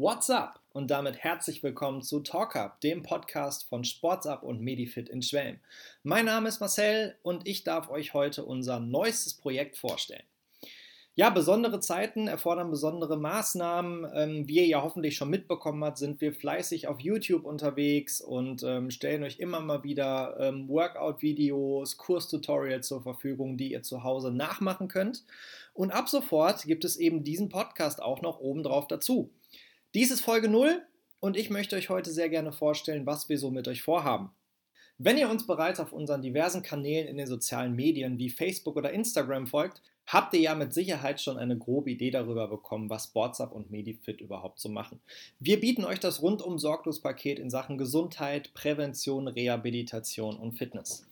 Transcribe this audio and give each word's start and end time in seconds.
What's 0.00 0.30
up? 0.30 0.60
Und 0.72 0.92
damit 0.92 1.16
herzlich 1.24 1.64
willkommen 1.64 2.02
zu 2.02 2.20
Talk 2.20 2.54
Up, 2.54 2.80
dem 2.82 3.02
Podcast 3.02 3.68
von 3.68 3.82
Sportsup 3.82 4.44
und 4.44 4.60
Medifit 4.60 5.08
in 5.08 5.22
Schwelm. 5.22 5.58
Mein 6.04 6.26
Name 6.26 6.48
ist 6.48 6.60
Marcel 6.60 7.16
und 7.24 7.48
ich 7.48 7.64
darf 7.64 7.90
euch 7.90 8.14
heute 8.14 8.44
unser 8.44 8.78
neuestes 8.78 9.34
Projekt 9.34 9.76
vorstellen. 9.76 10.22
Ja, 11.16 11.30
besondere 11.30 11.80
Zeiten 11.80 12.28
erfordern 12.28 12.70
besondere 12.70 13.16
Maßnahmen. 13.16 14.06
Ähm, 14.14 14.46
wie 14.46 14.58
ihr 14.58 14.66
ja 14.66 14.82
hoffentlich 14.84 15.16
schon 15.16 15.30
mitbekommen 15.30 15.82
habt, 15.82 15.98
sind 15.98 16.20
wir 16.20 16.32
fleißig 16.32 16.86
auf 16.86 17.00
YouTube 17.00 17.44
unterwegs 17.44 18.20
und 18.20 18.62
ähm, 18.62 18.92
stellen 18.92 19.24
euch 19.24 19.40
immer 19.40 19.58
mal 19.58 19.82
wieder 19.82 20.36
ähm, 20.38 20.68
Workout-Videos, 20.68 21.96
Kurstutorials 21.96 22.86
zur 22.86 23.02
Verfügung, 23.02 23.56
die 23.56 23.72
ihr 23.72 23.82
zu 23.82 24.04
Hause 24.04 24.30
nachmachen 24.30 24.86
könnt. 24.86 25.24
Und 25.74 25.90
ab 25.90 26.08
sofort 26.08 26.62
gibt 26.62 26.84
es 26.84 26.96
eben 26.96 27.24
diesen 27.24 27.48
Podcast 27.48 28.00
auch 28.00 28.22
noch 28.22 28.38
obendrauf 28.38 28.86
dazu. 28.86 29.32
Dies 29.94 30.10
ist 30.10 30.20
Folge 30.20 30.50
0 30.50 30.82
und 31.18 31.34
ich 31.38 31.48
möchte 31.48 31.74
euch 31.74 31.88
heute 31.88 32.10
sehr 32.10 32.28
gerne 32.28 32.52
vorstellen, 32.52 33.06
was 33.06 33.30
wir 33.30 33.38
so 33.38 33.50
mit 33.50 33.68
euch 33.68 33.80
vorhaben. 33.80 34.30
Wenn 34.98 35.16
ihr 35.16 35.30
uns 35.30 35.46
bereits 35.46 35.80
auf 35.80 35.94
unseren 35.94 36.20
diversen 36.20 36.62
Kanälen 36.62 37.08
in 37.08 37.16
den 37.16 37.26
sozialen 37.26 37.74
Medien 37.74 38.18
wie 38.18 38.28
Facebook 38.28 38.76
oder 38.76 38.92
Instagram 38.92 39.46
folgt, 39.46 39.80
habt 40.06 40.34
ihr 40.34 40.40
ja 40.40 40.54
mit 40.54 40.74
Sicherheit 40.74 41.22
schon 41.22 41.38
eine 41.38 41.56
grobe 41.56 41.90
Idee 41.90 42.10
darüber 42.10 42.48
bekommen, 42.48 42.90
was 42.90 43.04
SportsUp 43.04 43.50
und 43.52 43.70
Medifit 43.70 44.20
überhaupt 44.20 44.60
so 44.60 44.68
machen. 44.68 45.00
Wir 45.38 45.58
bieten 45.58 45.84
euch 45.84 46.00
das 46.00 46.20
rundum 46.20 46.58
sorglos 46.58 47.00
Paket 47.00 47.38
in 47.38 47.48
Sachen 47.48 47.78
Gesundheit, 47.78 48.52
Prävention, 48.52 49.26
Rehabilitation 49.26 50.36
und 50.36 50.58
Fitness 50.58 51.06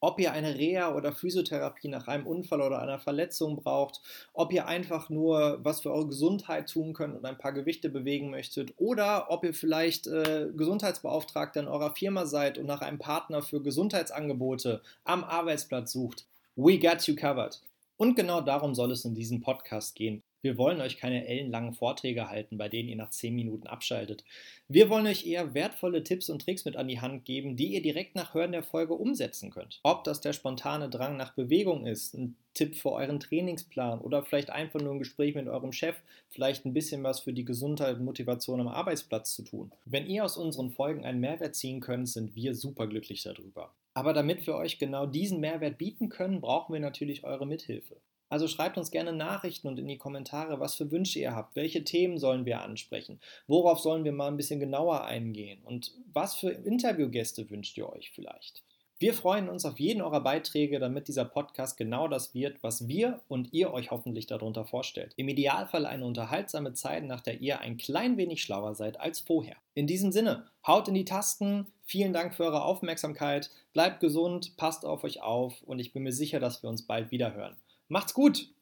ob 0.00 0.18
ihr 0.18 0.32
eine 0.32 0.56
Reha 0.56 0.94
oder 0.94 1.12
Physiotherapie 1.12 1.88
nach 1.88 2.08
einem 2.08 2.26
Unfall 2.26 2.62
oder 2.62 2.80
einer 2.80 2.98
Verletzung 2.98 3.56
braucht, 3.56 4.00
ob 4.32 4.52
ihr 4.52 4.66
einfach 4.66 5.10
nur 5.10 5.58
was 5.62 5.80
für 5.82 5.92
eure 5.92 6.08
Gesundheit 6.08 6.70
tun 6.70 6.94
könnt 6.94 7.16
und 7.16 7.24
ein 7.24 7.38
paar 7.38 7.52
Gewichte 7.52 7.90
bewegen 7.90 8.30
möchtet 8.30 8.72
oder 8.78 9.30
ob 9.30 9.44
ihr 9.44 9.54
vielleicht 9.54 10.06
äh, 10.06 10.48
Gesundheitsbeauftragter 10.54 11.60
in 11.60 11.68
eurer 11.68 11.94
Firma 11.94 12.26
seid 12.26 12.58
und 12.58 12.66
nach 12.66 12.80
einem 12.80 12.98
Partner 12.98 13.42
für 13.42 13.62
Gesundheitsangebote 13.62 14.82
am 15.04 15.24
Arbeitsplatz 15.24 15.92
sucht. 15.92 16.26
We 16.56 16.78
got 16.78 17.02
you 17.02 17.14
covered. 17.14 17.60
Und 17.96 18.16
genau 18.16 18.40
darum 18.40 18.74
soll 18.74 18.92
es 18.92 19.04
in 19.04 19.14
diesem 19.14 19.42
Podcast 19.42 19.94
gehen. 19.94 20.22
Wir 20.42 20.56
wollen 20.56 20.80
euch 20.80 20.96
keine 20.96 21.26
ellenlangen 21.26 21.74
Vorträge 21.74 22.28
halten, 22.28 22.56
bei 22.56 22.68
denen 22.68 22.88
ihr 22.88 22.96
nach 22.96 23.10
10 23.10 23.34
Minuten 23.34 23.66
abschaltet. 23.66 24.24
Wir 24.68 24.88
wollen 24.88 25.06
euch 25.06 25.26
eher 25.26 25.52
wertvolle 25.52 26.02
Tipps 26.02 26.30
und 26.30 26.42
Tricks 26.42 26.64
mit 26.64 26.76
an 26.76 26.88
die 26.88 27.00
Hand 27.00 27.24
geben, 27.24 27.56
die 27.56 27.74
ihr 27.74 27.82
direkt 27.82 28.14
nach 28.14 28.32
Hören 28.32 28.52
der 28.52 28.62
Folge 28.62 28.94
umsetzen 28.94 29.50
könnt. 29.50 29.80
Ob 29.82 30.04
das 30.04 30.20
der 30.20 30.32
spontane 30.32 30.88
Drang 30.88 31.16
nach 31.16 31.34
Bewegung 31.34 31.86
ist, 31.86 32.14
ein 32.14 32.36
Tipp 32.54 32.74
für 32.74 32.92
euren 32.92 33.20
Trainingsplan 33.20 34.00
oder 34.00 34.22
vielleicht 34.22 34.50
einfach 34.50 34.80
nur 34.80 34.94
ein 34.94 34.98
Gespräch 34.98 35.34
mit 35.34 35.46
eurem 35.46 35.72
Chef, 35.72 35.96
vielleicht 36.30 36.64
ein 36.64 36.72
bisschen 36.74 37.02
was 37.02 37.20
für 37.20 37.32
die 37.32 37.44
Gesundheit 37.44 37.98
und 37.98 38.04
Motivation 38.04 38.60
am 38.60 38.68
Arbeitsplatz 38.68 39.34
zu 39.34 39.42
tun. 39.42 39.70
Wenn 39.84 40.06
ihr 40.06 40.24
aus 40.24 40.36
unseren 40.36 40.70
Folgen 40.70 41.04
einen 41.04 41.20
Mehrwert 41.20 41.54
ziehen 41.54 41.80
könnt, 41.80 42.08
sind 42.08 42.34
wir 42.34 42.54
superglücklich 42.54 43.22
darüber. 43.22 43.74
Aber 43.94 44.12
damit 44.12 44.46
wir 44.46 44.54
euch 44.54 44.78
genau 44.78 45.06
diesen 45.06 45.40
Mehrwert 45.40 45.78
bieten 45.78 46.08
können, 46.08 46.40
brauchen 46.40 46.72
wir 46.72 46.80
natürlich 46.80 47.24
eure 47.24 47.46
Mithilfe. 47.46 47.96
Also 48.30 48.48
schreibt 48.48 48.78
uns 48.78 48.90
gerne 48.90 49.12
Nachrichten 49.12 49.68
und 49.68 49.78
in 49.78 49.88
die 49.88 49.98
Kommentare, 49.98 50.60
was 50.60 50.76
für 50.76 50.90
Wünsche 50.90 51.18
ihr 51.18 51.34
habt, 51.34 51.56
welche 51.56 51.84
Themen 51.84 52.18
sollen 52.18 52.46
wir 52.46 52.62
ansprechen, 52.62 53.20
worauf 53.48 53.80
sollen 53.80 54.04
wir 54.04 54.12
mal 54.12 54.28
ein 54.28 54.36
bisschen 54.36 54.60
genauer 54.60 55.04
eingehen 55.04 55.60
und 55.64 55.92
was 56.12 56.36
für 56.36 56.50
Interviewgäste 56.50 57.50
wünscht 57.50 57.76
ihr 57.76 57.90
euch 57.90 58.10
vielleicht. 58.12 58.62
Wir 59.00 59.14
freuen 59.14 59.48
uns 59.48 59.64
auf 59.64 59.80
jeden 59.80 60.02
eurer 60.02 60.20
Beiträge, 60.20 60.78
damit 60.78 61.08
dieser 61.08 61.24
Podcast 61.24 61.78
genau 61.78 62.06
das 62.06 62.34
wird, 62.34 62.62
was 62.62 62.86
wir 62.86 63.22
und 63.28 63.50
ihr 63.54 63.72
euch 63.72 63.90
hoffentlich 63.90 64.26
darunter 64.26 64.66
vorstellt. 64.66 65.14
Im 65.16 65.28
Idealfall 65.28 65.86
eine 65.86 66.04
unterhaltsame 66.04 66.74
Zeit, 66.74 67.04
nach 67.04 67.22
der 67.22 67.40
ihr 67.40 67.60
ein 67.60 67.78
klein 67.78 68.18
wenig 68.18 68.42
schlauer 68.42 68.74
seid 68.74 69.00
als 69.00 69.18
vorher. 69.18 69.56
In 69.72 69.86
diesem 69.86 70.12
Sinne, 70.12 70.44
haut 70.66 70.86
in 70.86 70.92
die 70.92 71.06
Tasten, 71.06 71.66
vielen 71.82 72.12
Dank 72.12 72.34
für 72.34 72.44
eure 72.44 72.62
Aufmerksamkeit, 72.62 73.50
bleibt 73.72 74.00
gesund, 74.00 74.58
passt 74.58 74.84
auf 74.84 75.02
euch 75.02 75.22
auf 75.22 75.62
und 75.62 75.78
ich 75.78 75.94
bin 75.94 76.02
mir 76.02 76.12
sicher, 76.12 76.38
dass 76.38 76.62
wir 76.62 76.68
uns 76.68 76.82
bald 76.82 77.10
wieder 77.10 77.32
hören. 77.32 77.56
Macht's 77.90 78.14
gut! 78.14 78.54